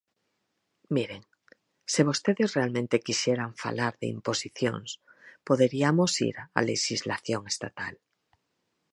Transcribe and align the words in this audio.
Miren, 0.95 1.21
se 1.93 2.01
vostedes 2.09 2.49
realmente 2.59 3.03
quixeran 3.05 3.51
falar 3.63 3.93
de 4.01 4.07
imposicións 4.15 4.89
poderiamos 5.47 6.11
ir 6.29 6.35
á 6.57 6.59
lexislación 6.71 7.41
estatal. 7.53 7.93